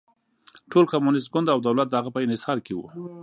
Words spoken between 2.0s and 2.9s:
په انحصار کې و.